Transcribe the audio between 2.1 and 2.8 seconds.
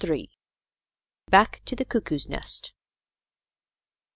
NEST.